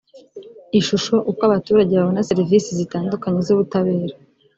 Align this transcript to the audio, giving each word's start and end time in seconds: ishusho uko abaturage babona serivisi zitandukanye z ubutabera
ishusho 0.79 1.15
uko 1.29 1.41
abaturage 1.47 1.91
babona 1.99 2.27
serivisi 2.29 2.69
zitandukanye 2.79 3.39
z 3.47 3.49
ubutabera 3.53 4.15